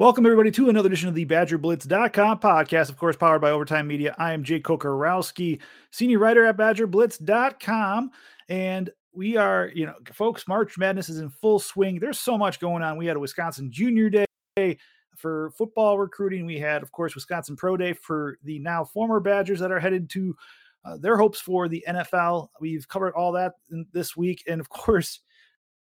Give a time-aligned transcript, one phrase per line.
[0.00, 4.14] Welcome, everybody, to another edition of the BadgerBlitz.com podcast, of course, powered by Overtime Media.
[4.16, 8.10] I am Jake Kocorowski, senior writer at BadgerBlitz.com.
[8.48, 12.00] And we are, you know, folks, March Madness is in full swing.
[12.00, 12.96] There's so much going on.
[12.96, 14.78] We had a Wisconsin Junior Day
[15.18, 16.46] for football recruiting.
[16.46, 20.08] We had, of course, Wisconsin Pro Day for the now former Badgers that are headed
[20.12, 20.34] to
[20.82, 22.48] uh, their hopes for the NFL.
[22.58, 23.52] We've covered all that
[23.92, 24.44] this week.
[24.48, 25.20] And, of course,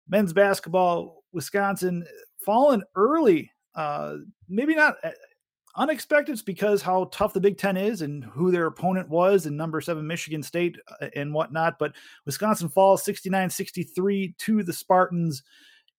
[0.08, 2.06] men's basketball, Wisconsin
[2.38, 4.18] fallen early uh,
[4.48, 5.12] maybe not uh,
[5.76, 9.82] unexpected because how tough the Big Ten is and who their opponent was and number
[9.82, 11.78] seven Michigan State uh, and whatnot.
[11.80, 11.94] But
[12.26, 15.44] Wisconsin falls 69 63 to the Spartans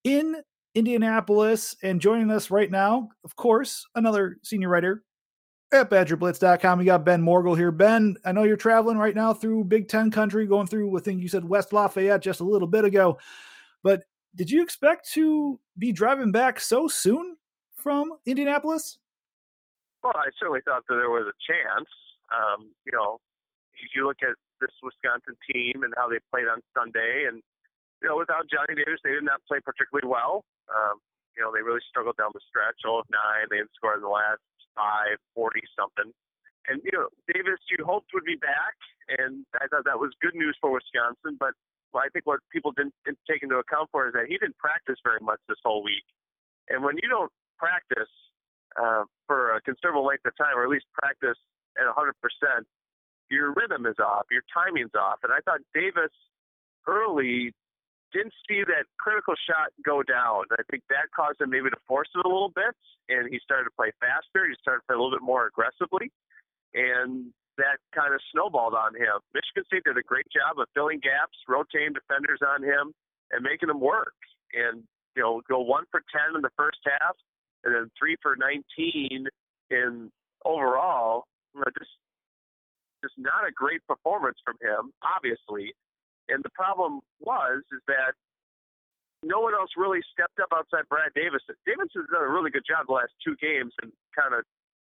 [0.04, 0.36] in
[0.74, 1.76] Indianapolis.
[1.82, 5.02] And joining us right now, of course, another senior writer
[5.72, 6.78] at BadgerBlitz.com.
[6.78, 7.72] We got Ben Worgull here.
[7.72, 11.22] Ben, I know you're traveling right now through Big Ten country, going through, I think
[11.22, 13.18] you said West Lafayette just a little bit ago.
[13.82, 14.04] But
[14.34, 17.36] did you expect to be driving back so soon
[17.86, 18.98] from Indianapolis?
[20.02, 21.86] Well, I certainly thought that there was a chance.
[22.34, 23.22] Um, you know,
[23.78, 27.38] if you look at this Wisconsin team and how they played on Sunday, and
[28.02, 30.42] you know, without Johnny Davis, they did not play particularly well.
[30.66, 30.98] Um,
[31.38, 32.82] you know, they really struggled down the stretch.
[32.82, 34.42] All of nine, they had scored in the last
[34.74, 36.10] five, forty something.
[36.66, 38.74] And you know, Davis, you hoped would be back,
[39.14, 41.38] and I thought that was good news for Wisconsin.
[41.38, 41.54] But
[41.94, 44.58] well, I think what people didn't, didn't take into account for is that he didn't
[44.58, 46.02] practice very much this whole week.
[46.66, 48.12] And when you don't practice
[48.76, 51.38] uh, for a considerable length of time, or at least practice
[51.76, 52.12] at 100%,
[53.30, 55.18] your rhythm is off, your timing's off.
[55.22, 56.12] And I thought Davis
[56.86, 57.52] early
[58.12, 60.46] didn't see that critical shot go down.
[60.54, 62.72] I think that caused him maybe to force it a little bit,
[63.08, 64.46] and he started to play faster.
[64.46, 66.14] He started to play a little bit more aggressively,
[66.72, 69.18] and that kind of snowballed on him.
[69.34, 72.94] Michigan State did a great job of filling gaps, rotating defenders on him,
[73.32, 74.16] and making him work.
[74.54, 74.84] And
[75.16, 77.16] you know, go one for ten in the first half,
[77.66, 79.26] and then three for 19
[79.70, 80.10] in
[80.46, 81.26] overall.
[81.54, 81.90] You just
[83.02, 85.74] just not a great performance from him, obviously.
[86.30, 88.14] And the problem was is that
[89.22, 91.58] no one else really stepped up outside Brad Davison.
[91.66, 94.46] Davis has done a really good job the last two games and kind of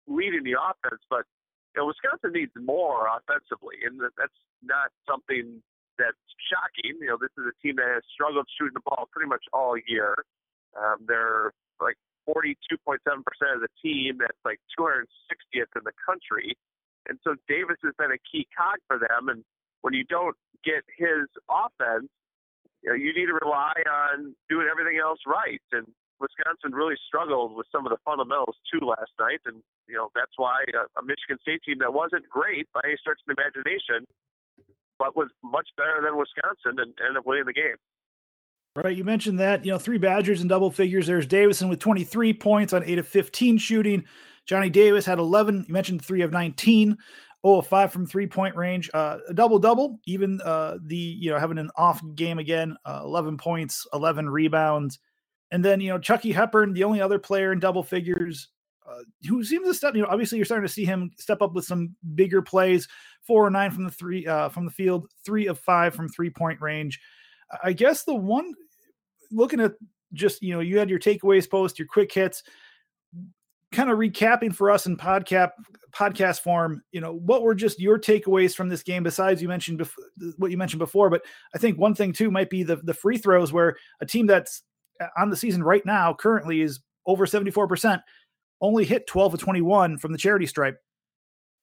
[0.07, 1.27] leading the offense, but
[1.75, 5.63] you know, Wisconsin needs more offensively, and that's not something
[5.97, 6.19] that's
[6.51, 6.99] shocking.
[6.99, 9.75] You know, this is a team that has struggled shooting the ball pretty much all
[9.87, 10.15] year.
[10.75, 11.95] Um, they're like
[12.27, 14.19] 42.7% of the team.
[14.19, 16.55] That's like 260th in the country.
[17.07, 19.29] And so Davis has been a key cog for them.
[19.29, 19.43] And
[19.81, 22.09] when you don't get his offense,
[22.83, 25.61] you, know, you need to rely on doing everything else right.
[25.71, 25.85] And
[26.21, 29.41] Wisconsin really struggled with some of the fundamentals too last night.
[29.45, 32.97] And, you know, that's why a, a Michigan State team that wasn't great by any
[33.01, 34.05] stretch of the imagination,
[35.01, 37.81] but was much better than Wisconsin and ended up winning the game.
[38.75, 38.95] Right.
[38.95, 41.05] You mentioned that, you know, three Badgers in double figures.
[41.05, 44.05] There's Davison with 23 points on 8 of 15 shooting.
[44.45, 45.65] Johnny Davis had 11.
[45.67, 46.97] You mentioned 3 of 19.
[47.45, 48.89] 0 of 5 from three point range.
[48.93, 53.01] Uh, a double double, even uh, the, you know, having an off game again, uh,
[53.03, 54.99] 11 points, 11 rebounds.
[55.51, 58.49] And then, you know, Chucky Hepburn, the only other player in double figures
[58.87, 61.53] uh, who seems to step, you know, obviously you're starting to see him step up
[61.53, 62.87] with some bigger plays,
[63.21, 66.29] four or nine from the three, uh, from the field, three of five from three
[66.29, 66.99] point range.
[67.63, 68.53] I guess the one
[69.31, 69.73] looking at
[70.13, 72.43] just you know you had your takeaways post, your quick hits,
[73.71, 75.51] kind of recapping for us in podcast
[75.91, 76.81] podcast form.
[76.91, 80.05] You know what were just your takeaways from this game besides you mentioned before,
[80.37, 81.23] what you mentioned before, but
[81.55, 84.63] I think one thing too might be the the free throws where a team that's
[84.99, 88.01] uh, on the season right now currently is over 74%
[88.61, 90.77] only hit 12 of 21 from the charity stripe.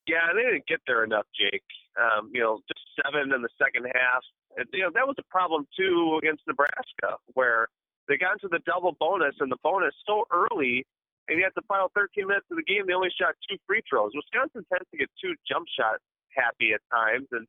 [0.06, 1.62] Yeah, they didn't get there enough, Jake.
[2.00, 4.22] Um, you know, just seven in the second half.
[4.56, 7.68] And, you know, that was a problem too against Nebraska, where
[8.08, 10.86] they got into the double bonus and the bonus so early,
[11.28, 14.12] and yet the final 13 minutes of the game, they only shot two free throws.
[14.16, 16.00] Wisconsin tends to get too jump shot
[16.32, 17.46] happy at times, and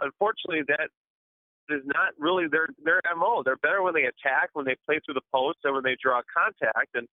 [0.00, 0.90] unfortunately, that
[1.70, 3.42] is not really their their mo.
[3.44, 6.20] They're better when they attack, when they play through the post, and when they draw
[6.26, 6.90] contact.
[6.94, 7.06] And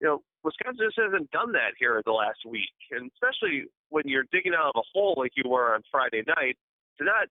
[0.00, 4.30] you know, Wisconsin just hasn't done that here the last week, and especially when you're
[4.30, 6.56] digging out of a hole like you were on Friday night,
[6.98, 7.26] to not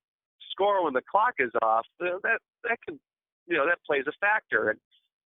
[0.55, 2.99] score when the clock is off, that that can,
[3.47, 4.71] you know, that plays a factor.
[4.71, 4.79] And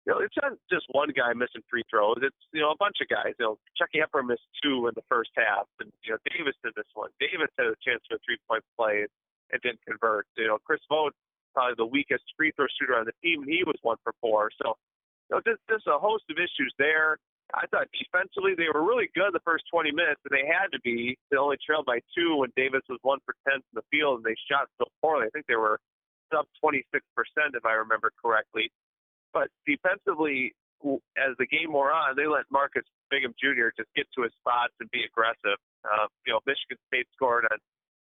[0.08, 2.16] you know, it's not just one guy missing free throws.
[2.24, 3.36] It's you know a bunch of guys.
[3.36, 6.72] You know, Chucky Hepburn missed two in the first half, and you know Davis did
[6.74, 7.12] this one.
[7.20, 9.04] Davis had a chance for a three-point play
[9.52, 10.24] and didn't convert.
[10.36, 11.14] You know, Chris Vogt
[11.52, 14.50] probably the weakest free throw shooter on the team, and he was one for four.
[14.62, 14.76] So,
[15.28, 17.18] you know, there's, there's a host of issues there.
[17.54, 20.80] I thought defensively they were really good the first 20 minutes, and they had to
[20.84, 21.16] be.
[21.30, 24.24] They only trailed by two when Davis was one for 10 from the field, and
[24.24, 25.26] they shot so poorly.
[25.26, 25.80] I think they were
[26.32, 26.84] sub 26
[27.16, 28.70] percent, if I remember correctly.
[29.32, 30.52] But defensively,
[31.16, 33.72] as the game wore on, they let Marcus Bingham Jr.
[33.76, 35.56] just get to his spots and be aggressive.
[35.84, 37.58] Uh, you know, Michigan State scored on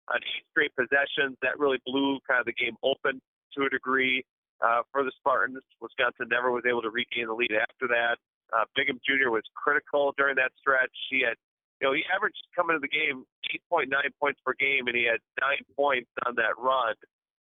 [0.09, 1.38] on eight straight possessions.
[1.41, 3.21] That really blew kind of the game open
[3.56, 4.25] to a degree
[4.62, 5.63] uh, for the Spartans.
[5.81, 8.18] Wisconsin never was able to regain the lead after that.
[8.54, 9.30] Uh, Bingham Jr.
[9.30, 10.94] was critical during that stretch.
[11.10, 11.38] He had,
[11.81, 13.24] you know, he averaged coming into the game
[13.72, 16.96] 8.9 points per game, and he had nine points on that run,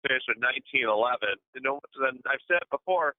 [0.04, 1.40] finished with 19-11.
[1.56, 3.16] You know, then I've said it before,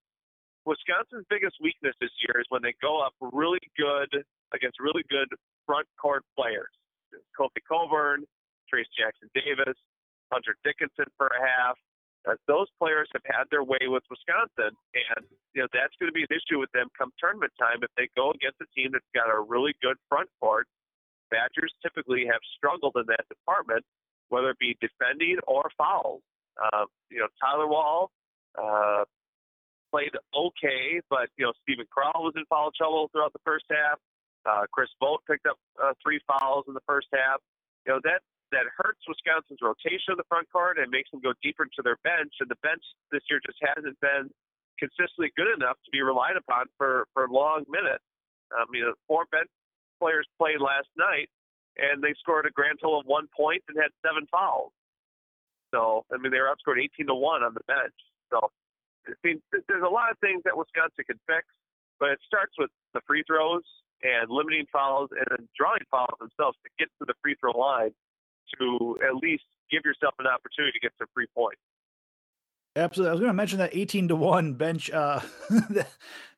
[0.69, 4.12] Wisconsin's biggest weakness this year is when they go up really good
[4.53, 5.29] against really good
[5.65, 6.73] front court players.
[7.32, 8.29] Kofi Cockburn,
[8.69, 9.77] Trayce Jackson Davis,
[10.31, 11.77] Hunter Dickinson for a half.
[12.31, 15.25] Uh, those players have had their way with Wisconsin, and
[15.55, 18.06] you know that's going to be an issue with them come tournament time if they
[18.15, 20.67] go against a team that's got a really good front court.
[21.31, 23.85] Badgers typically have struggled in that department,
[24.29, 26.23] whether it be defending or fouls.
[26.55, 28.11] Uh, you know, Tyler Wahl
[28.59, 29.05] uh,
[29.91, 33.99] played okay, but you know Steven Crowl was in foul trouble throughout the first half.
[34.47, 37.41] Uh, Chris Vogt picked up uh, three fouls in the first half.
[37.87, 41.32] You know that that hurts Wisconsin's rotation of the front court and makes them go
[41.43, 42.35] deeper into their bench.
[42.41, 44.31] And the bench this year just hasn't been
[44.79, 48.05] consistently good enough to be relied upon for for long minutes.
[48.50, 49.50] Um, you know, four bench
[50.02, 51.31] players played last night,
[51.79, 54.73] and they scored a grand total of one point and had seven fouls.
[55.70, 57.94] So I mean, they were outscored 18 to one on the bench.
[58.31, 58.50] So
[59.06, 61.46] I mean, there's a lot of things that Wisconsin can fix,
[61.99, 63.64] but it starts with the free throws
[64.03, 67.93] and limiting fouls and then drawing fouls themselves to get to the free throw line
[68.58, 71.61] to at least give yourself an opportunity to get some free points.
[72.76, 73.11] Absolutely.
[73.11, 75.20] I was going to mention that 18 to 1 bench, uh,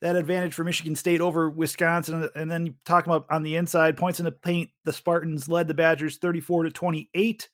[0.01, 2.29] that advantage for Michigan State over Wisconsin.
[2.35, 5.75] And then talking about on the inside, points in the paint, the Spartans led the
[5.75, 7.49] Badgers 34 to 28.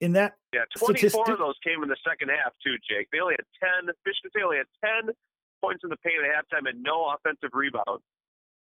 [0.00, 3.06] In that, yeah, 24 statistic- of those came in the second half, too, Jake.
[3.12, 3.46] They only had
[3.86, 4.66] 10, Michigan State only had
[5.06, 5.14] 10
[5.62, 8.02] points in the paint at halftime and no offensive rebounds.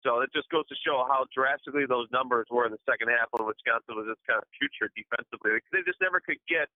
[0.04, 3.28] So it just goes to show how drastically those numbers were in the second half
[3.32, 5.56] when Wisconsin was just kind of future defensively.
[5.72, 6.68] They just never could get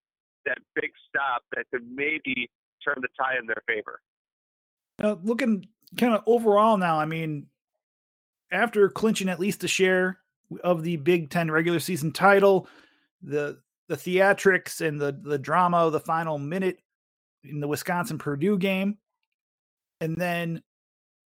[0.47, 2.49] that big stop that could maybe
[2.83, 4.01] turn the tie in their favor.
[4.99, 7.47] Now, looking kind of overall now, I mean,
[8.51, 10.19] after clinching at least a share
[10.65, 12.67] of the Big Ten regular season title,
[13.23, 13.59] the
[13.89, 16.79] the theatrics and the the drama of the final minute
[17.45, 18.99] in the Wisconsin Purdue game,
[20.01, 20.63] and then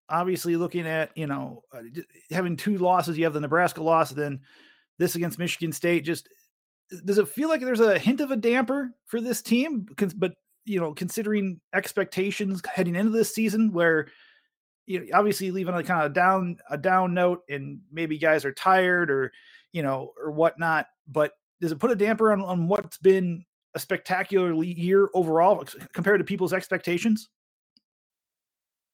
[0.09, 1.81] obviously looking at you know uh,
[2.29, 4.39] having two losses you have the nebraska loss then
[4.99, 6.27] this against michigan state just
[7.05, 9.87] does it feel like there's a hint of a damper for this team?
[10.15, 10.33] But
[10.65, 14.07] you know considering expectations heading into this season where
[14.85, 18.53] you know, obviously leaving a kind of down a down note and maybe guys are
[18.53, 19.31] tired or
[19.73, 23.43] you know or whatnot but does it put a damper on, on what's been
[23.75, 27.29] a spectacular year overall compared to people's expectations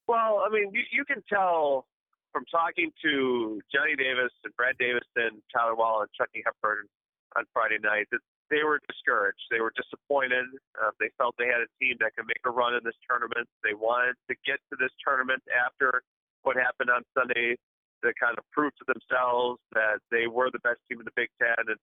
[0.09, 1.85] well, I mean, you, you can tell
[2.33, 6.89] from talking to Johnny Davis and Brad Davison, Tyler Wahl, and Chucky Hepburn
[7.38, 9.45] on Friday night that they were discouraged.
[9.53, 10.50] They were disappointed.
[10.73, 13.45] Uh, they felt they had a team that could make a run in this tournament.
[13.61, 16.01] They wanted to get to this tournament after
[16.41, 17.53] what happened on Sunday
[18.01, 21.29] to kind of prove to themselves that they were the best team in the Big
[21.38, 21.69] Ten.
[21.69, 21.77] And,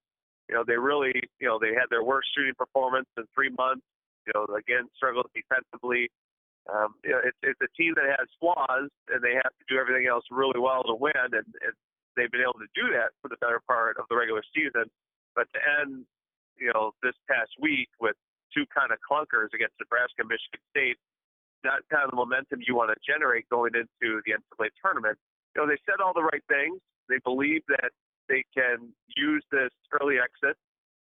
[0.51, 3.87] you know, they really, you know, they had their worst shooting performance in three months.
[4.27, 6.11] You know, again, struggled defensively.
[6.67, 9.79] Um, you know, it's, it's a team that has flaws, and they have to do
[9.79, 11.75] everything else really well to win, and, and
[12.19, 14.91] they've been able to do that for the better part of the regular season.
[15.39, 16.05] But to end,
[16.59, 18.19] you know, this past week with
[18.51, 20.99] two kind of clunkers against Nebraska, and Michigan State,
[21.63, 25.19] not kind of momentum you want to generate going into the NCAA tournament.
[25.55, 26.83] You know, they said all the right things.
[27.09, 27.95] They believe that
[28.29, 30.59] they can use this early exit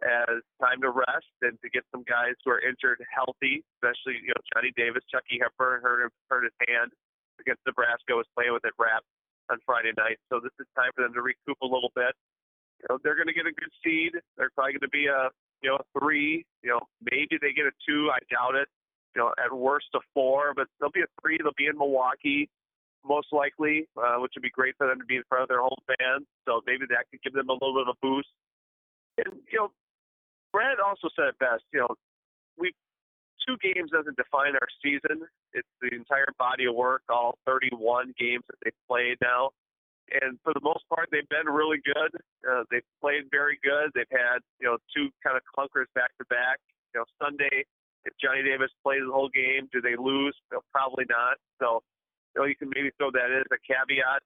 [0.04, 4.36] as time to rest and to get some guys who are injured healthy, especially you
[4.36, 6.92] know Johnny Davis, Chucky Hepburn hurt hurt his hand
[7.40, 9.08] against Nebraska, was playing with it wrapped
[9.50, 10.20] on Friday night.
[10.30, 12.14] So this is time for them to recoup a little bit.
[12.84, 14.14] You know they're going to get a good seed.
[14.36, 15.32] They're probably going to be a
[15.64, 16.46] you know a three.
[16.62, 18.12] You know maybe they get a two.
[18.12, 18.68] I doubt it.
[19.16, 21.40] You know at worst a four, but they'll be a three.
[21.40, 22.52] They'll be in Milwaukee
[23.06, 25.62] most likely, uh, which would be great for them to be in front of their
[25.62, 26.26] home fans.
[26.48, 28.32] So maybe that could give them a little bit of a boost.
[29.20, 29.70] And you know,
[30.54, 31.66] Brad also said it best.
[31.74, 31.98] You know,
[32.58, 32.72] we
[33.42, 35.26] two games doesn't define our season.
[35.52, 39.52] It's the entire body of work, all 31 games that they've played now.
[40.22, 42.12] And for the most part, they've been really good.
[42.46, 43.90] Uh, they've played very good.
[43.96, 46.60] They've had, you know, two kind of clunkers back to back.
[46.94, 47.66] You know, Sunday,
[48.06, 50.36] if Johnny Davis plays the whole game, do they lose?
[50.52, 51.42] No, probably not.
[51.58, 51.82] So,
[52.36, 54.22] you know, you can maybe throw that in as a caveat.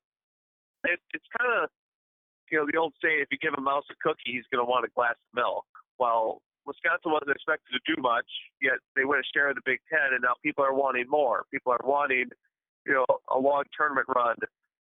[0.91, 1.69] It, it's kind of,
[2.51, 4.67] you know, the old saying, if you give a mouse a cookie, he's going to
[4.67, 8.27] want a glass of milk well, Wisconsin wasn't expected to do much,
[8.61, 11.45] yet they win a share of the Big Ten, and now people are wanting more.
[11.51, 12.27] People are wanting,
[12.85, 14.35] you know, a long tournament run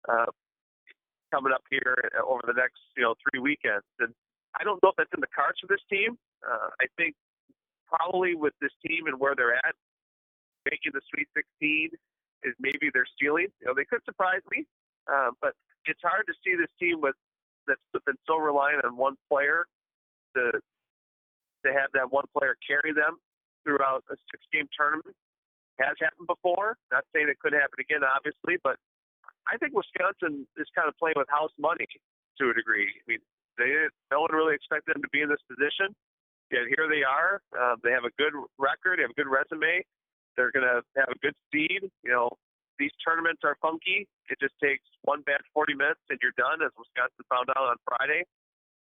[0.09, 0.25] uh,
[1.31, 1.95] coming up here
[2.25, 3.85] over the next, you know, three weekends.
[3.99, 4.13] And
[4.59, 6.17] I don't know if that's in the cards for this team.
[6.41, 7.13] Uh, I think
[7.85, 9.75] probably with this team and where they're at,
[10.65, 11.93] making the Sweet 16
[12.43, 13.53] is maybe their ceiling.
[13.61, 14.65] You know, they could surprise me,
[15.05, 15.53] uh, but
[15.85, 17.15] it's hard to see this team with
[17.67, 19.65] that's been so reliant on one player
[20.35, 20.51] to
[21.65, 23.17] to have that one player carry them
[23.65, 25.15] throughout a six-game tournament.
[25.75, 26.79] Has happened before.
[26.87, 28.79] Not saying it could happen again, obviously, but
[29.43, 31.89] I think Wisconsin is kind of playing with house money
[32.39, 32.87] to a degree.
[32.87, 33.19] I mean,
[33.59, 35.91] they no one really expected them to be in this position,
[36.47, 37.43] yet here they are.
[37.51, 39.83] Uh, they have a good record, they have a good resume.
[40.35, 41.87] They're going to have a good speed.
[42.03, 42.27] You know,
[42.77, 44.07] these tournaments are funky.
[44.27, 47.77] It just takes one bad 40 minutes and you're done, as Wisconsin found out on
[47.87, 48.27] Friday.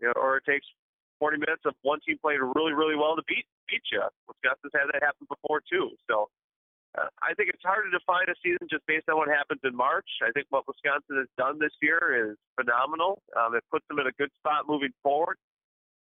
[0.03, 0.67] You know, or it takes
[1.19, 4.03] 40 minutes of one team playing really, really well to beat beat you.
[4.27, 5.91] Wisconsin's had that happen before too.
[6.07, 6.29] So
[6.97, 9.75] uh, I think it's hard to define a season just based on what happens in
[9.75, 10.07] March.
[10.23, 13.21] I think what Wisconsin has done this year is phenomenal.
[13.35, 15.37] Um, it puts them in a good spot moving forward.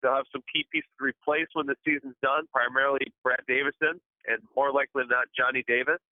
[0.03, 4.39] They'll have some key pieces to replace when the season's done, primarily Brad Davison and
[4.55, 6.03] more likely than not Johnny Davis.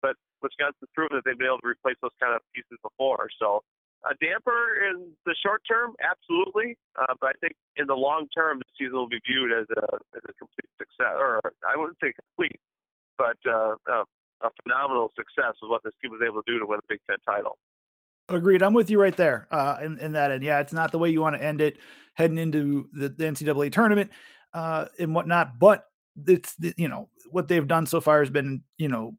[0.00, 3.28] But Wisconsin's proven that they've been able to replace those kind of pieces before.
[3.36, 3.60] So
[4.04, 6.76] a damper in the short term, absolutely.
[6.98, 9.84] Uh, but I think in the long term, the season will be viewed as a,
[10.16, 12.60] as a complete success, or I wouldn't say complete,
[13.16, 14.04] but uh, uh,
[14.42, 17.00] a phenomenal success of what this team was able to do to win a Big
[17.08, 17.58] Ten title.
[18.28, 18.62] Agreed.
[18.62, 19.46] I'm with you right there.
[19.50, 21.78] Uh, in, in that, and yeah, it's not the way you want to end it
[22.14, 24.10] heading into the, the NCAA tournament
[24.54, 25.58] uh, and whatnot.
[25.58, 25.84] But
[26.26, 29.16] it's you know what they've done so far has been you know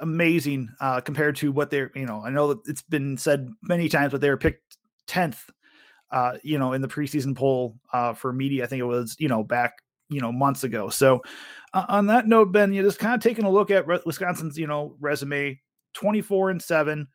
[0.00, 2.22] amazing uh, compared to what they're you know.
[2.24, 4.76] I know that it's been said many times, but they were picked
[5.06, 5.50] tenth.
[6.10, 9.26] Uh, you know, in the preseason poll uh, for media, I think it was, you
[9.26, 9.72] know, back
[10.08, 10.88] you know months ago.
[10.88, 11.22] So
[11.72, 14.58] uh, on that note, Ben, you're just kind of taking a look at Re- Wisconsin's
[14.58, 15.60] you know resume,
[15.92, 17.08] twenty four and seven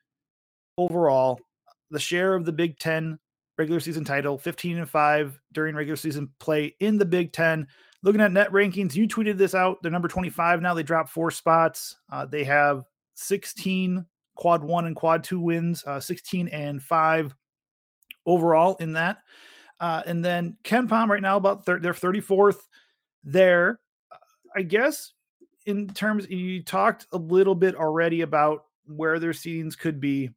[0.78, 1.40] overall,
[1.92, 3.20] the share of the Big Ten
[3.58, 7.68] regular season title, fifteen and five during regular season play in the Big Ten.
[8.02, 9.82] Looking at net rankings, you tweeted this out.
[9.82, 10.74] They're number 25 now.
[10.74, 11.98] They dropped four spots.
[12.12, 17.36] Uh, they have 16 quad one and quad two wins, uh, 16 and five
[18.26, 19.18] overall in that.
[19.82, 22.60] Uh, and then KenPom right now about thir- they're 34th
[23.24, 23.80] there.
[24.56, 25.14] I guess
[25.66, 30.30] in terms you talked a little bit already about where their seedings could be.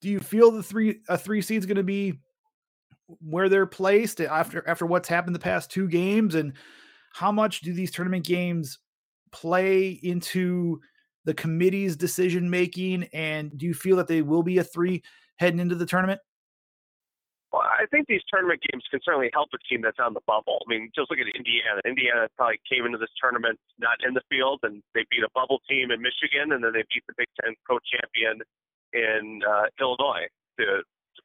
[0.00, 2.20] Do you feel the three a three seed is going to be
[3.06, 6.54] where they're placed after after what's happened the past two games and
[7.12, 8.78] how much do these tournament games
[9.32, 10.80] play into
[11.24, 15.02] the committee's decision making and do you feel that they will be a three
[15.36, 16.20] heading into the tournament
[17.52, 20.64] well, I think these tournament games can certainly help a team that's on the bubble.
[20.64, 21.84] I mean, just look at Indiana.
[21.84, 25.60] Indiana probably came into this tournament not in the field, and they beat a bubble
[25.68, 28.40] team in Michigan, and then they beat the Big Ten co-champion
[28.96, 30.80] in uh, Illinois to,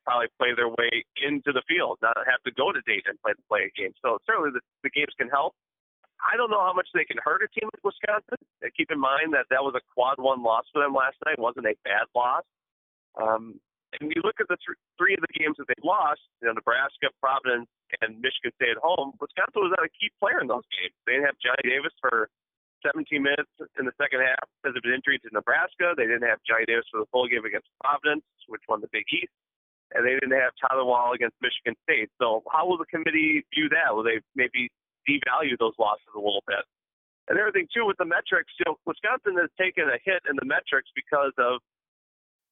[0.08, 3.36] probably play their way into the field, not have to go to Dayton and play
[3.36, 3.92] the play a game.
[4.00, 5.52] So certainly the, the games can help.
[6.24, 8.40] I don't know how much they can hurt a team like Wisconsin.
[8.74, 11.36] Keep in mind that that was a quad one loss for them last night.
[11.38, 12.48] It wasn't a bad loss.
[13.20, 13.60] Um,
[14.00, 16.56] and you look at the th- three of the games that they've lost, you know,
[16.56, 17.70] Nebraska, Providence,
[18.02, 20.96] and Michigan State at home, Wisconsin was not a key player in those games.
[21.06, 22.28] They didn't have Johnny Davis for
[22.84, 25.96] 17 minutes in the second half because of an injury to Nebraska.
[25.96, 29.08] They didn't have Johnny Davis for the full game against Providence, which won the Big
[29.14, 29.34] East.
[29.96, 32.10] And they didn't have Tyler Wahl against Michigan State.
[32.20, 33.96] So how will the committee view that?
[33.96, 34.68] Will they maybe
[35.08, 36.64] devalue those losses a little bit?
[37.28, 40.48] And everything too with the metrics, you know, Wisconsin has taken a hit in the
[40.48, 41.60] metrics because of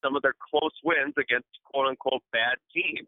[0.03, 3.07] some of their close wins against quote unquote bad teams.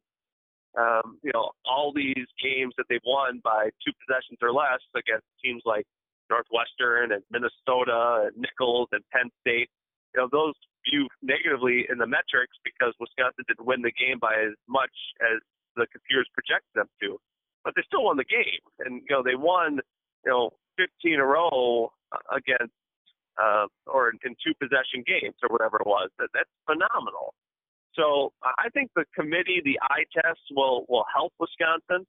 [0.77, 5.25] Um, you know, all these games that they've won by two possessions or less against
[5.43, 5.85] teams like
[6.29, 9.69] Northwestern and Minnesota and Nicholls and Penn State,
[10.13, 10.53] you know, those
[10.89, 15.39] view negatively in the metrics because Wisconsin didn't win the game by as much as
[15.75, 17.19] the computers projected them to.
[17.63, 18.63] But they still won the game.
[18.79, 19.79] And, you know, they won,
[20.25, 21.91] you know, 15 in a row
[22.31, 22.73] against
[23.37, 26.09] uh, or in two possession games or whatever it was.
[26.17, 27.33] That, that's phenomenal.
[27.93, 32.05] So I think the committee, the eye test will will help Wisconsin.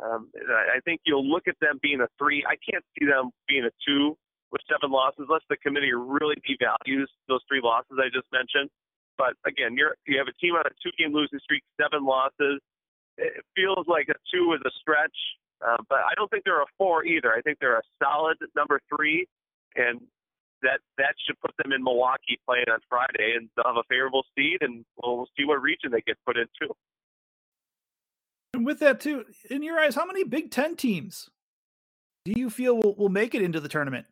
[0.00, 2.44] Um, I think you'll look at them being a three.
[2.46, 4.16] I can't see them being a two
[4.52, 8.70] with seven losses unless the committee really devalues those three losses I just mentioned.
[9.16, 12.60] But again, you're you have a team on a two game losing streak, seven losses.
[13.18, 15.16] It feels like a two is a stretch,
[15.60, 17.32] uh, but I don't think they're a four either.
[17.32, 19.26] I think they're a solid number three,
[19.76, 20.00] and
[20.62, 24.24] that that should put them in Milwaukee playing on Friday, and they'll have a favorable
[24.36, 26.72] seed, and we'll see what region they get put into.
[28.54, 31.28] And with that too, in your eyes, how many Big Ten teams
[32.24, 34.06] do you feel will, will make it into the tournament?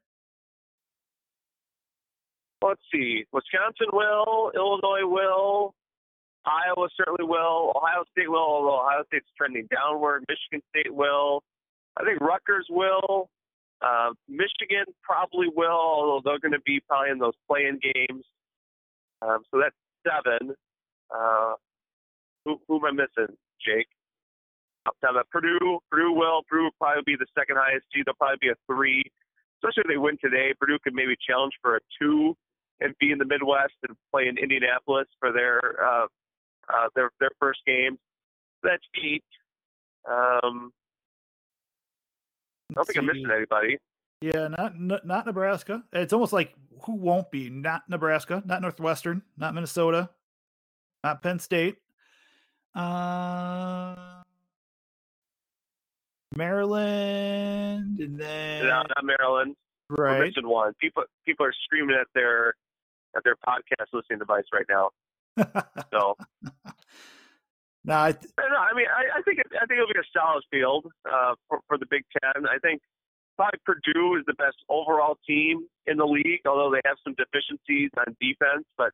[2.63, 3.25] Let's see.
[3.33, 5.75] Wisconsin will, Illinois will,
[6.49, 10.25] Iowa certainly will, Ohio State will, although Ohio State's trending downward.
[10.29, 11.43] Michigan State will.
[11.99, 13.29] I think Rutgers will.
[13.83, 18.25] Uh, Michigan probably will, although they're going to be probably in those playing games.
[19.23, 20.55] Um, so that's seven.
[21.15, 21.55] Uh,
[22.45, 23.89] who, who am I missing, Jake?
[24.87, 26.43] Up top, Purdue, Purdue will.
[26.49, 28.05] Purdue will probably be the second highest seed.
[28.07, 29.03] They'll probably be a three.
[29.59, 32.35] Especially if they win today, Purdue could maybe challenge for a two
[32.81, 36.07] and be in the Midwest and play in Indianapolis for their uh,
[36.73, 37.99] uh, their their first game.
[38.63, 39.25] That's eight.
[40.09, 40.73] Um,
[42.71, 43.79] I don't think I'm missing anybody.
[44.21, 45.85] Yeah, not not Nebraska.
[45.93, 46.55] It's almost like
[46.85, 47.51] who won't be?
[47.51, 50.11] Not Nebraska, not Northwestern, not Minnesota,
[51.05, 51.77] not Penn State.
[52.75, 54.23] Uh,
[56.37, 59.57] Maryland, and then no, not Maryland.
[59.91, 60.75] Right, missing one.
[60.81, 62.55] People people are screaming at their
[63.19, 64.91] at their podcast listening device right now.
[65.93, 66.17] so
[67.85, 70.13] no, I, th- no, I mean, I, I think it, I think it'll be a
[70.13, 72.47] solid field uh, for, for the Big Ten.
[72.47, 72.83] I think
[73.37, 77.91] probably Purdue is the best overall team in the league, although they have some deficiencies
[77.97, 78.67] on defense.
[78.77, 78.91] But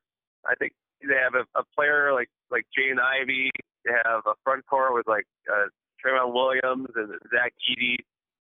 [0.47, 3.51] I think they have a, a player like like Jaden Ivey.
[3.85, 7.97] They have a front court with like uh, Trevion Williams and Zach Edey.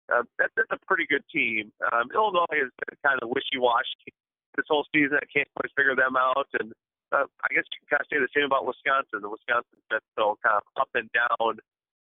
[0.07, 1.73] Uh, that, that's a pretty good team.
[1.91, 4.15] Um, Illinois has been kind of wishy-washy
[4.57, 5.21] this whole season.
[5.21, 6.73] I can't quite figure them out, and
[7.13, 9.23] uh, I guess you can kind of say the same about Wisconsin.
[9.23, 11.61] The Wisconsin's been so kind of up and down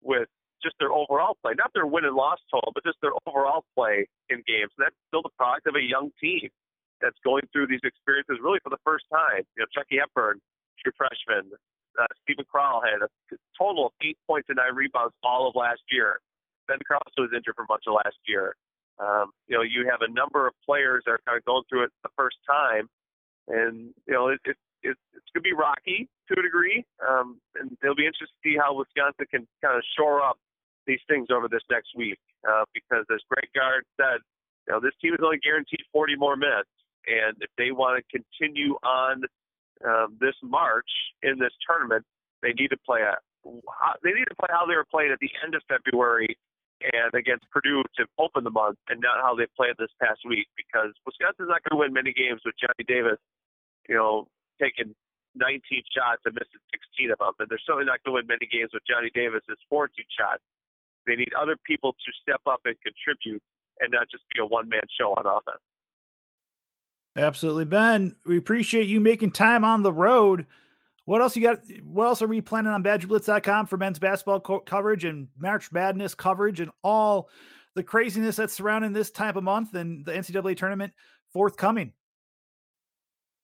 [0.02, 0.26] with
[0.58, 4.10] just their overall play, not their win and loss total, but just their overall play
[4.26, 4.74] in games.
[4.74, 6.50] And that's still the product of a young team
[6.98, 9.46] that's going through these experiences really for the first time.
[9.54, 10.42] You know, Chucky Hepburn,
[10.82, 11.54] true freshman.
[11.94, 13.10] Uh, Steven Crowl had a
[13.54, 16.18] total of eight points and nine rebounds all of last year.
[16.66, 18.54] Ben Cross was injured for much of last year.
[18.98, 21.84] Um, you know, you have a number of players that are kind of going through
[21.84, 22.88] it the first time,
[23.46, 27.38] and you know, it, it, it, it's going to be rocky to a degree, um,
[27.58, 30.38] and it'll be interesting to see how Wisconsin can kind of shore up
[30.86, 32.18] these things over this next week.
[32.42, 34.18] Uh, because as Greg Gard said,
[34.66, 36.70] you know, this team is only guaranteed 40 more minutes,
[37.06, 39.22] and if they want to continue on
[39.86, 40.90] um, this march
[41.22, 42.04] in this tournament,
[42.42, 43.14] they need to play a
[44.02, 46.36] they need to play how they were playing at the end of February
[46.82, 50.46] and against Purdue to open the month, and not how they played this past week.
[50.56, 53.18] Because Wisconsin's not going to win many games with Johnny Davis,
[53.88, 54.28] you know,
[54.60, 54.94] taking
[55.34, 55.62] 19
[55.94, 58.70] shots and missing 16 of them, and they're certainly not going to win many games
[58.72, 60.42] with Johnny Davis's 14 shots.
[61.06, 63.42] They need other people to step up and contribute,
[63.80, 65.62] and not just be a one-man show on offense.
[67.16, 68.16] Absolutely, Ben.
[68.26, 70.46] We appreciate you making time on the road.
[71.08, 71.60] What else you got?
[71.84, 76.14] What else are we planning on BadgerBlitz.com for men's basketball co- coverage and March Madness
[76.14, 77.30] coverage and all
[77.74, 80.92] the craziness that's surrounding this type of month and the NCAA tournament
[81.32, 81.94] forthcoming?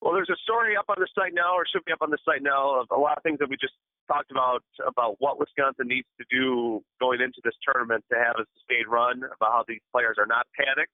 [0.03, 2.21] Well, there's a story up on the site now, or should be up on the
[2.23, 3.73] site now, of a lot of things that we just
[4.13, 8.45] talked about about what Wisconsin needs to do going into this tournament to have a
[8.61, 10.93] sustained run, about how these players are not panicked,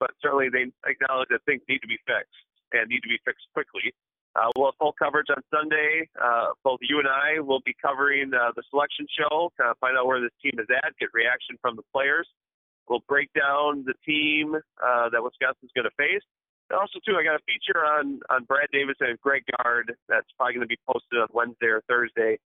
[0.00, 2.42] but certainly they acknowledge that things need to be fixed
[2.74, 3.94] and need to be fixed quickly.
[4.36, 6.08] Uh, we'll have full coverage on Sunday.
[6.20, 9.96] Uh, both you and I will be covering uh, the selection show, kind of find
[9.96, 12.28] out where this team is at, get reaction from the players.
[12.88, 16.24] We'll break down the team uh, that Wisconsin's going to face.
[16.70, 20.28] And also, too, I got a feature on on Brad Davis and Greg Gard that's
[20.36, 22.38] probably going to be posted on Wednesday or Thursday,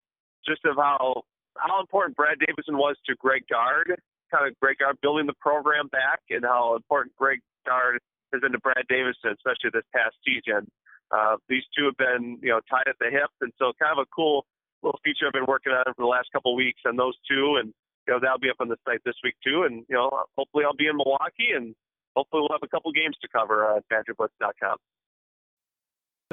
[0.45, 1.23] just of how
[1.57, 3.97] how important Brad Davison was to Greg Gard,
[4.31, 7.99] kind of Greg Gard building the program back, and how important Greg Gard
[8.31, 10.69] has been to Brad Davison, especially this past season.
[11.11, 14.01] Uh, these two have been, you know, tied at the hip, and so kind of
[14.01, 14.45] a cool
[14.81, 17.57] little feature I've been working on for the last couple of weeks on those two,
[17.59, 17.73] and
[18.07, 19.63] you know that'll be up on the site this week too.
[19.63, 21.75] And you know, hopefully I'll be in Milwaukee, and
[22.15, 24.77] hopefully we'll have a couple games to cover at BadgerBlitz.com.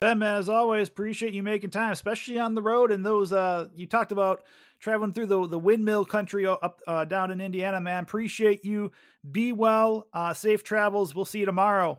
[0.00, 3.32] Ben, man, as always, appreciate you making time, especially on the road and those.
[3.32, 4.44] Uh, you talked about
[4.78, 8.04] traveling through the the windmill country up uh, down in Indiana, man.
[8.04, 8.92] Appreciate you.
[9.30, 10.06] Be well.
[10.12, 11.14] Uh, safe travels.
[11.14, 11.98] We'll see you tomorrow.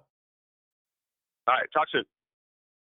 [1.47, 2.05] All right, talk soon.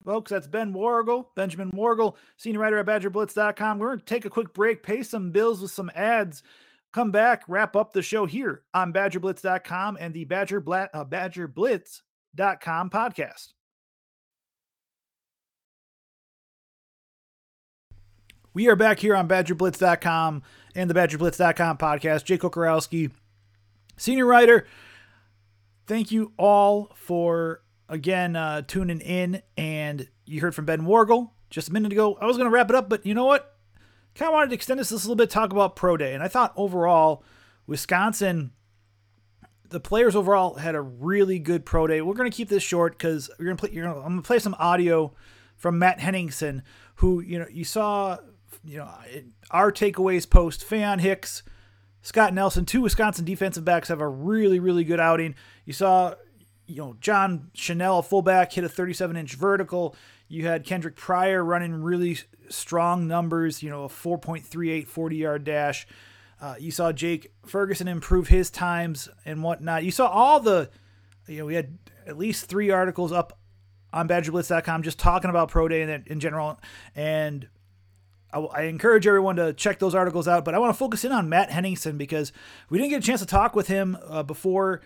[0.05, 3.79] Folks, that's Ben Worgull, Benjamin Worgull, senior writer at BadgerBlitz.com.
[3.79, 6.43] We're going to take a quick break, pay some bills with some ads,
[6.93, 12.89] come back, wrap up the show here on BadgerBlitz.com and the Badger Bla- uh, BadgerBlitz.com
[12.89, 13.53] podcast.
[18.53, 20.41] We are back here on BadgerBlitz.com
[20.73, 22.23] and the BadgerBlitz.com podcast.
[22.23, 23.11] Jay Kocorowski,
[23.97, 24.65] senior writer.
[25.85, 29.41] Thank you all for again uh, tuning in.
[29.57, 32.17] And you heard from Ben Worgull just a minute ago.
[32.19, 33.55] I was going to wrap it up, but you know what?
[34.15, 36.13] Kind of wanted to extend this a little bit, talk about Pro Day.
[36.13, 37.23] And I thought overall,
[37.67, 38.51] Wisconsin
[39.69, 42.01] the players overall had a really good pro day.
[42.01, 43.71] We're going to keep this short because we're going to play.
[43.73, 45.13] You're gonna, I'm going to play some audio
[45.55, 46.63] from Matt Henningsen,
[46.95, 48.17] who you know you saw,
[48.63, 48.89] you know,
[49.51, 50.67] our takeaways post.
[50.67, 51.43] Faion Hicks,
[52.01, 55.35] Scott Nelson, two Wisconsin defensive backs have a really really good outing.
[55.65, 56.15] You saw,
[56.67, 59.95] you know, John Chenal, fullback, hit a 37 inch vertical.
[60.27, 63.63] You had Kendrick Pryor running really strong numbers.
[63.63, 65.87] You know, a 4.38 40 yard dash.
[66.39, 69.83] Uh, you saw Jake Ferguson improve his times and whatnot.
[69.83, 70.69] You saw all the,
[71.27, 73.39] you know, we had at least three articles up
[73.91, 76.59] on BadgerBlitz.com just talking about Pro Day in, in general.
[76.95, 77.47] And
[78.31, 80.45] I, I, encourage everyone to check those articles out.
[80.45, 82.31] But I want to focus in on Matt Henningsen because
[82.69, 84.81] we didn't get a chance to talk with him uh, before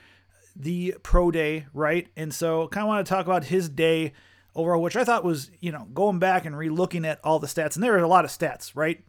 [0.55, 2.07] the Pro Day, right?
[2.15, 4.13] And so kind of want to talk about his day
[4.55, 7.75] overall, which I thought was, you know, going back and re-looking at all the stats.
[7.75, 9.03] And there are a lot of stats, right?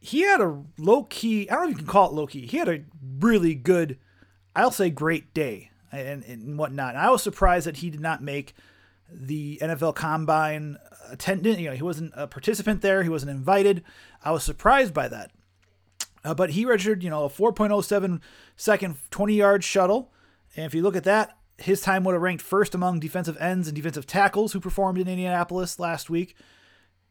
[0.00, 2.46] he had a low key, I don't know if you can call it low key,
[2.46, 2.84] he had a
[3.18, 3.98] really good,
[4.56, 6.94] I'll say great day and, and whatnot.
[6.94, 8.54] And I was surprised that he did not make
[9.12, 10.78] the NFL Combine
[11.10, 11.58] attendant.
[11.58, 13.84] You know, he wasn't a participant there, he wasn't invited.
[14.24, 15.32] I was surprised by that.
[16.24, 18.20] Uh, but he registered, you know, a 4.07
[18.56, 20.12] second 20 yard shuttle.
[20.56, 23.68] And if you look at that, his time would have ranked first among defensive ends
[23.68, 26.34] and defensive tackles who performed in Indianapolis last week.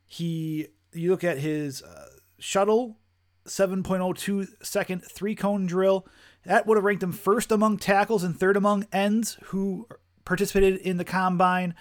[0.05, 2.07] He, you look at his uh,
[2.39, 2.97] shuttle
[3.45, 6.07] 7.02 second three cone drill.
[6.45, 9.87] That would have ranked him first among tackles and third among ends who
[10.25, 11.75] participated in the combine.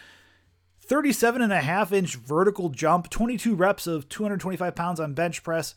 [0.81, 5.75] 37 and a half inch vertical jump, 22 reps of 225 pounds on bench press,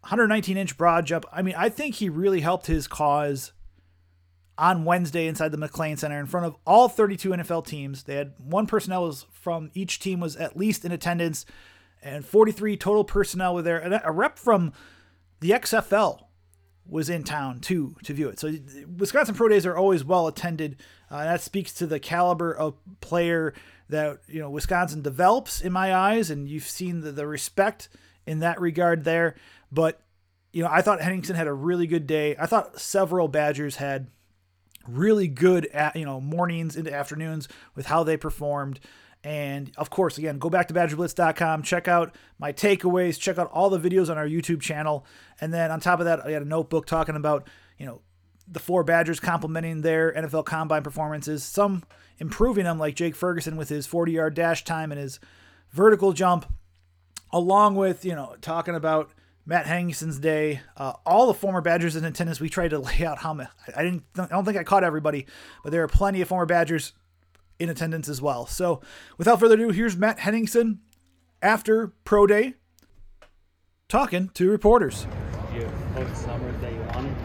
[0.00, 1.26] 119 inch broad jump.
[1.32, 3.52] I mean, I think he really helped his cause
[4.58, 8.02] on Wednesday inside the McClain Center in front of all 32 NFL teams.
[8.02, 11.46] They had one personnel from each team was at least in attendance
[12.02, 13.78] and 43 total personnel were there.
[13.78, 14.72] And a rep from
[15.40, 16.24] the XFL
[16.86, 18.40] was in town too to view it.
[18.40, 18.52] So
[18.96, 20.76] Wisconsin Pro Days are always well attended.
[21.10, 23.54] Uh, that speaks to the caliber of player
[23.88, 27.88] that you know Wisconsin develops in my eyes, and you've seen the, the respect
[28.26, 29.34] in that regard there.
[29.70, 30.00] But
[30.52, 32.36] you know, I thought Henningsen had a really good day.
[32.38, 34.08] I thought several Badgers had
[34.88, 38.80] really good, at, you know, mornings into afternoons with how they performed.
[39.24, 43.68] And of course, again, go back to badgerblitz.com, check out my takeaways, check out all
[43.68, 45.04] the videos on our YouTube channel.
[45.40, 47.48] And then on top of that, I had a notebook talking about,
[47.78, 48.00] you know,
[48.50, 51.82] the four Badgers complimenting their NFL combine performances, some
[52.18, 55.20] improving them, like Jake Ferguson with his 40 yard dash time and his
[55.70, 56.46] vertical jump,
[57.32, 59.12] along with, you know, talking about
[59.48, 60.60] Matt Henningsen's day.
[60.76, 63.48] Uh, all the former Badgers in attendance, we tried to lay out how many.
[63.74, 64.04] I didn't.
[64.16, 65.26] I don't think I caught everybody,
[65.64, 66.92] but there are plenty of former Badgers
[67.58, 68.46] in attendance as well.
[68.46, 68.82] So,
[69.16, 70.80] without further ado, here's Matt Henningsen
[71.42, 72.54] after Pro Day
[73.88, 75.06] talking to reporters.
[75.54, 77.16] You post numbers that you wanted?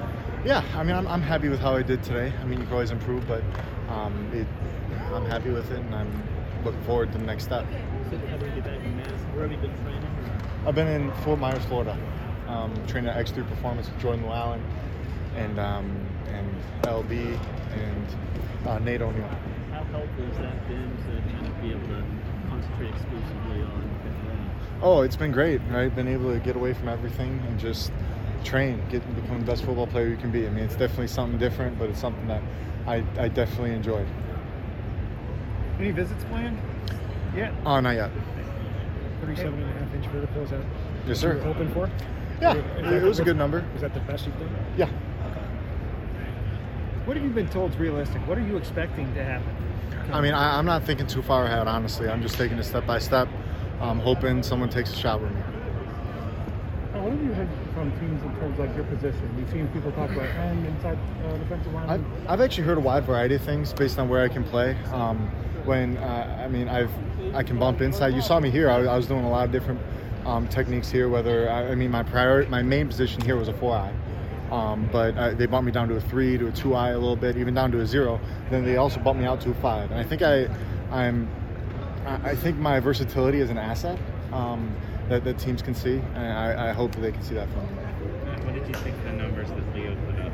[0.46, 2.34] Yeah, I mean, I'm, I'm happy with how I did today.
[2.42, 3.44] I mean, you can always improve, but
[3.90, 4.48] um, it,
[5.14, 6.24] I'm happy with it, and I'm
[6.64, 7.66] looking forward to the next step.
[8.10, 9.10] So, how do you get back in Mass?
[9.34, 10.33] Where have you been training?
[10.66, 11.98] I've been in Fort Myers, Florida,
[12.48, 14.64] um, training at X3 Performance with Jordan Llewellyn
[15.36, 16.50] and um, and
[16.84, 17.38] LB
[17.74, 19.28] and uh, Nate O'Neill
[19.72, 22.04] How helpful has that been to kind of be able to
[22.48, 23.94] concentrate exclusively on
[24.82, 25.94] Oh, it's been great, right?
[25.94, 27.92] Been able to get away from everything and just
[28.46, 30.46] train, get become the best football player you can be.
[30.46, 32.42] I mean, it's definitely something different, but it's something that
[32.88, 34.08] I, I definitely enjoyed.
[35.80, 36.60] Any visits planned
[37.36, 37.54] yet?
[37.66, 38.12] Oh, not yet.
[39.22, 39.83] 37 and a half inch
[40.14, 40.62] vertical, is that
[41.08, 41.42] yes, sir.
[41.46, 41.90] open for?
[42.40, 43.66] Yeah, it, it was a good number.
[43.76, 44.50] Is that the best you've done?
[44.78, 44.90] Yeah.
[47.06, 48.26] What have you been told is realistic?
[48.28, 49.56] What are you expecting to happen?
[50.12, 52.08] I mean, I, am not thinking too far ahead, honestly.
[52.08, 53.28] I'm just taking it step by step.
[53.82, 55.42] I'm hoping someone takes a shot with me.
[56.94, 59.36] What have you heard from teams in terms of like your position?
[59.36, 61.90] We've seen people talk about end inside uh, defensive line.
[61.90, 64.78] I've, I've actually heard a wide variety of things based on where I can play.
[64.94, 65.30] Um,
[65.66, 66.92] when uh, I mean, I've
[67.34, 68.14] I can bump inside.
[68.14, 68.70] You saw me here.
[68.70, 69.82] I, I was doing a lot of different
[70.26, 71.10] um, techniques here.
[71.10, 73.94] Whether I, I mean, my prior my main position here was a four eye.
[74.52, 76.98] Um, but uh, they bumped me down to a three, to a two eye a
[76.98, 78.20] little bit, even down to a zero.
[78.52, 80.48] Then they also bumped me out to a five, and I think I,
[80.92, 81.28] I'm,
[82.06, 83.98] I think my versatility is an asset
[84.32, 84.76] um,
[85.10, 87.62] that, that teams can see, and I, I hope that they can see that from
[87.62, 87.84] me.
[88.46, 90.32] What did you think of the numbers that Leo put up?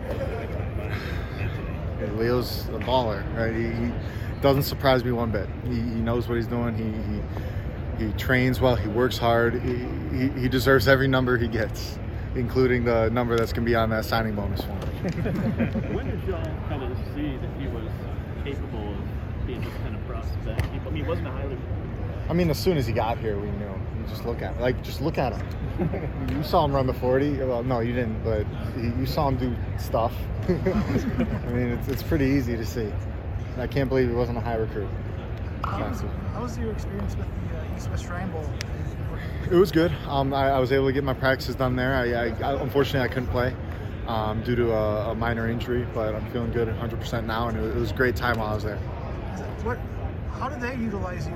[2.17, 3.55] Leo's a baller, right?
[3.55, 3.93] He, he,
[4.41, 5.49] doesn't surprise me one bit.
[5.65, 6.73] He, he knows what he's doing.
[6.73, 7.21] He, he,
[7.99, 8.75] he trains well.
[8.75, 9.61] He works hard.
[9.61, 9.75] He,
[10.17, 11.99] he, he deserves every number he gets
[12.35, 14.79] including the number that's going to be on that signing bonus form.
[15.93, 17.89] when did y'all kind of see that he was
[18.43, 20.63] capable of being this kind of prospect?
[20.63, 21.57] I mean, he wasn't a highly
[22.29, 23.65] I mean, as soon as he got here, we knew.
[23.65, 26.29] You just look at like just look at him.
[26.37, 27.37] you saw him run the 40.
[27.37, 30.13] Well, no, you didn't, but he, you saw him do stuff.
[30.47, 32.91] I mean, it's, it's pretty easy to see.
[33.57, 34.87] I can't believe he wasn't a high recruit.
[35.63, 35.93] How,
[36.33, 38.49] how was your experience with the uh, East West Shrine Bowl?
[39.51, 39.91] It was good.
[40.07, 41.95] Um, I, I, was able to get my practices done there.
[41.95, 43.53] I, I unfortunately I couldn't play
[44.07, 47.61] um, due to a, a, minor injury, but I'm feeling good 100% now, and it
[47.61, 48.77] was, it was a great time while I was there.
[49.63, 49.77] What?
[50.31, 51.35] How did they utilize you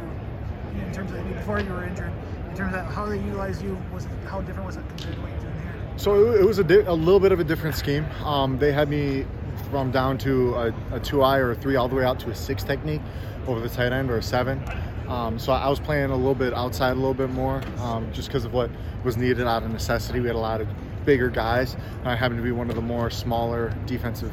[0.82, 2.12] in terms of before you were injured?
[2.50, 5.32] In terms of how they utilized you, was how different was it compared to what
[5.32, 5.94] you're doing here?
[5.98, 8.06] So it, it was a, di- a little bit of a different scheme.
[8.24, 9.26] Um, they had me
[9.70, 12.30] from down to a, a two eye or a three all the way out to
[12.30, 13.02] a six technique
[13.48, 14.64] over the tight end or a seven.
[15.08, 18.30] Um, so I was playing a little bit outside a little bit more um, just
[18.30, 18.70] because of what
[19.04, 20.20] was needed out of necessity.
[20.20, 20.68] We had a lot of
[21.06, 24.32] bigger guys, and I happened to be one of the more smaller defensive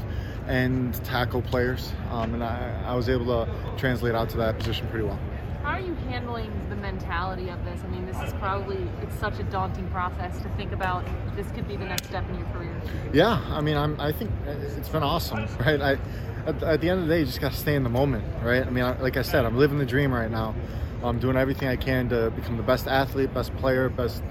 [0.49, 4.87] end tackle players, um, and I, I was able to translate out to that position
[4.89, 5.19] pretty well.
[5.63, 7.81] How are you handling the mentality of this?
[7.85, 11.05] I mean, this is probably it's such a daunting process to think about.
[11.37, 12.81] This could be the next step in your career.
[13.13, 15.81] Yeah, I mean, I'm, I think it's been awesome, right?
[15.81, 15.99] I,
[16.47, 18.25] at, at the end of the day, you just got to stay in the moment,
[18.43, 18.67] right?
[18.67, 20.55] I mean, like I said, I'm living the dream right now.
[21.03, 24.23] I'm doing everything I can to become the best athlete, best player, best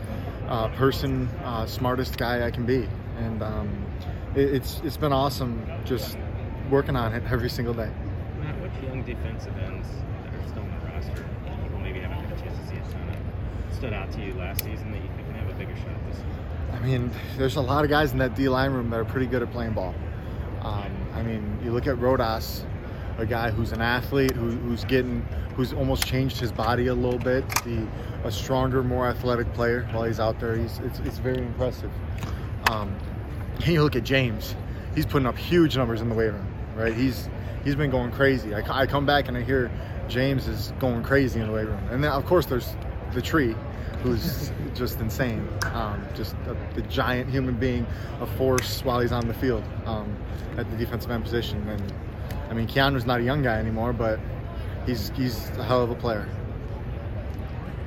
[0.48, 3.86] uh, person, uh, smartest guy I can be, and um,
[4.36, 6.18] it, it's it's been awesome just
[6.70, 7.90] working on it every single day.
[8.40, 9.88] Matt, what young defensive ends
[10.24, 11.26] that are still on the roster,
[11.64, 14.34] people maybe haven't had a chance to see it, kind of stood out to you
[14.34, 16.28] last season that you think can have a bigger shot this year?
[16.74, 19.26] I mean, there's a lot of guys in that D line room that are pretty
[19.26, 19.96] good at playing ball.
[20.62, 22.64] Um, I mean, you look at Rodas,
[23.18, 25.22] a guy who's an athlete, who, who's getting,
[25.56, 27.88] who's almost changed his body a little bit to be
[28.24, 30.56] a stronger, more athletic player while he's out there.
[30.56, 31.92] He's it's, it's very impressive.
[32.70, 32.96] Um,
[33.56, 34.56] and you look at James,
[34.96, 36.94] he's putting up huge numbers in the weight room, right?
[36.94, 37.30] He's
[37.64, 38.56] he's been going crazy.
[38.56, 39.70] I, I come back and I hear
[40.08, 42.76] James is going crazy in the weight room, and then of course there's
[43.14, 43.56] the tree,
[44.02, 45.48] who's just insane.
[45.74, 47.86] Um, just a, the giant human being,
[48.22, 50.16] a force while he's on the field um,
[50.58, 51.68] at the defensive end position.
[51.68, 51.94] And
[52.50, 54.20] I mean, Keeanu's not a young guy anymore, but
[54.86, 56.28] he's he's a hell of a player.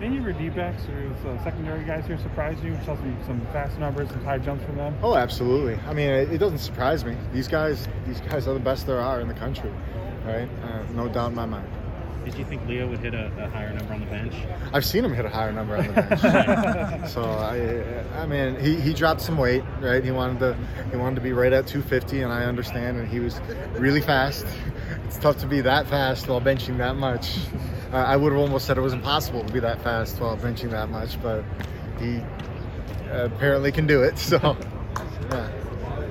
[0.01, 2.77] Any of your D-backs or uh, secondary guys here surprise you?
[2.85, 4.96] Saw some, some fast numbers, some high jumps from them.
[5.01, 5.77] Oh, absolutely.
[5.87, 7.16] I mean, it, it, doesn't surprise me.
[7.33, 9.70] These guys, these guys are the best there are in the country,
[10.25, 10.48] right?
[10.64, 11.68] Uh, no doubt in my mind.
[12.24, 14.35] Did you think Leo would hit a, a, higher number on the bench?
[14.72, 17.11] I've seen him hit a higher number on the bench.
[17.11, 20.04] so I, I mean, he, he dropped some weight, right?
[20.04, 20.56] He wanted to
[20.90, 22.98] he wanted to be right at 250, and I understand.
[22.98, 23.40] And he was
[23.72, 24.46] really fast.
[25.06, 27.38] It's tough to be that fast while benching that much.
[27.92, 30.88] I would have almost said it was impossible to be that fast while benching that
[30.88, 31.44] much, but
[31.98, 32.22] he
[33.11, 34.18] apparently can do it.
[34.22, 34.56] So,
[35.30, 35.50] yeah.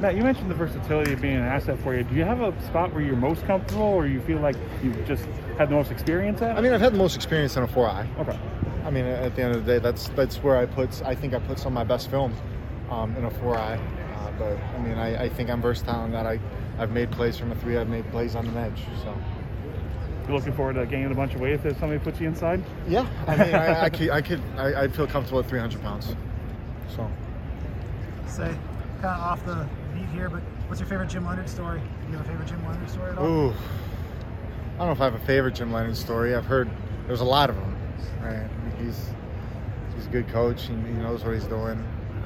[0.02, 2.04] Matt, you mentioned the versatility of being an asset for you.
[2.04, 5.26] Do you have a spot where you're most comfortable, or you feel like you've just
[5.60, 6.58] had the most experience at?
[6.58, 8.10] I mean, I've had the most experience in a four eye.
[8.18, 8.38] Okay.
[8.84, 11.04] I mean, at the end of the day, that's that's where I put.
[11.04, 12.34] I think I put some of my best film
[12.90, 13.78] um, in a four eye.
[13.78, 16.40] Uh, but I mean, I, I think I'm versatile in that I
[16.80, 17.78] I've made plays from a three.
[17.78, 18.82] I've made plays on the edge.
[19.04, 19.16] So.
[20.28, 22.64] You looking forward to gaining a bunch of weight if somebody puts you inside?
[22.88, 26.16] Yeah, I mean, I, I, could, I could, I, would feel comfortable at 300 pounds.
[26.96, 27.12] So.
[28.28, 28.56] Say,
[29.02, 31.80] kind of off the beat here, but what's your favorite Jim Leonhard story?
[31.80, 33.25] Do you have a favorite Jim Leonhard story at all?
[33.25, 36.36] Ooh, I don't know if I have a favorite Jim Leonhard story.
[36.36, 36.69] I've heard
[37.08, 37.77] there's a lot of them.
[38.21, 38.49] Right?
[38.80, 39.10] He's
[39.95, 41.77] he's a good coach and he knows what he's doing.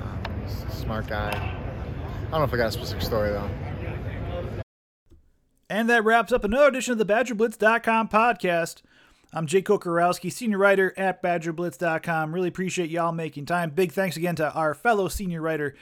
[0.01, 1.31] Um, he's a smart guy.
[1.31, 3.49] I don't know if I got a specific story though.
[5.69, 8.81] And that wraps up another edition of the BadgerBlitz.com podcast.
[9.33, 12.33] I'm Jake Kocorowski, senior writer at BadgerBlitz.com.
[12.33, 13.71] Really appreciate y'all making time.
[13.71, 15.75] Big thanks again to our fellow senior writer,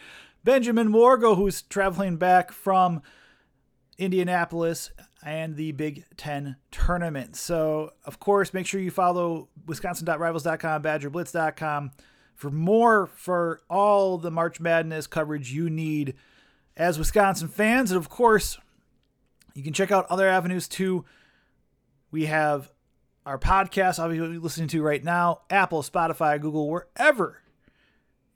[0.43, 3.01] Benjamin Worgull, who's traveling back from
[3.97, 4.91] Indianapolis
[5.25, 7.35] and the Big Ten tournament.
[7.35, 11.91] So, of course, make sure you follow wisconsin.rivals.com, badgerblitz.com
[12.35, 16.15] for more for all the March Madness coverage you need
[16.75, 17.91] as Wisconsin fans.
[17.91, 18.57] And, of course,
[19.53, 21.05] you can check out other avenues too.
[22.11, 22.69] We have
[23.25, 27.39] our podcast, obviously, listening to right now Apple, Spotify, Google, wherever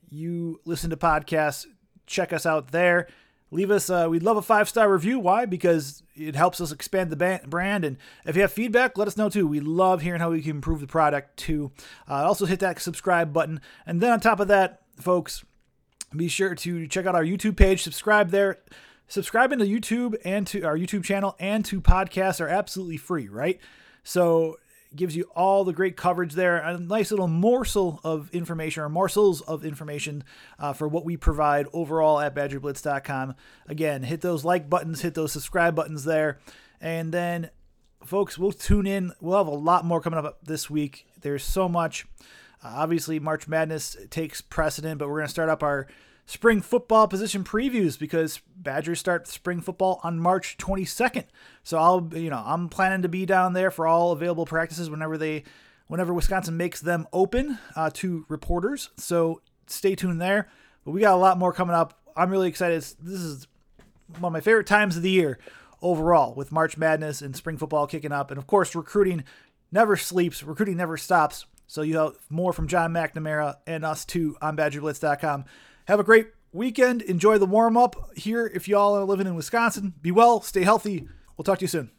[0.09, 1.65] you listen to podcasts.
[2.07, 3.07] Check us out there.
[3.49, 5.19] Leave us, uh, we'd love a five star review.
[5.19, 5.45] Why?
[5.45, 7.85] Because it helps us expand the brand.
[7.85, 9.47] And if you have feedback, let us know too.
[9.47, 11.71] We love hearing how we can improve the product too.
[12.09, 13.61] Uh, also, hit that subscribe button.
[13.85, 15.45] And then on top of that, folks,
[16.13, 18.59] be sure to check out our YouTube page, subscribe there
[19.07, 23.59] subscribing to YouTube and to our YouTube channel and to podcasts are absolutely free, right?
[24.03, 24.57] So
[24.95, 29.41] gives you all the great coverage there, a nice little morsel of information or morsels
[29.41, 30.23] of information
[30.59, 33.35] uh, for what we provide overall at BadgerBlitz.com.
[33.67, 36.39] Again, hit those like buttons, hit those subscribe buttons there,
[36.81, 37.49] and then
[38.03, 39.11] folks, we'll tune in.
[39.19, 41.05] We'll have a lot more coming up this week.
[41.21, 42.05] There's so much.
[42.63, 45.87] Uh, obviously, March Madness takes precedent, but we're going to start up our
[46.27, 51.23] spring football position previews because Badgers start spring football on March 22nd.
[51.63, 55.17] So I'll, you know, I'm planning to be down there for all available practices whenever
[55.17, 55.45] they,
[55.87, 58.89] whenever Wisconsin makes them open uh, to reporters.
[58.97, 60.49] So stay tuned there.
[60.83, 61.97] But we got a lot more coming up.
[62.15, 62.81] I'm really excited.
[63.01, 63.47] This is
[64.19, 65.39] one of my favorite times of the year
[65.81, 68.31] overall with March Madness and spring football kicking up.
[68.31, 69.23] And of course, recruiting
[69.71, 71.45] never sleeps, recruiting never stops.
[71.67, 75.45] So you have more from John McNamara and us too on BadgerBlitz.com.
[75.87, 77.01] Have a great weekend.
[77.03, 79.93] Enjoy the warm up here if y'all are living in Wisconsin.
[80.01, 81.07] Be well, stay healthy.
[81.37, 81.91] We'll talk to you soon.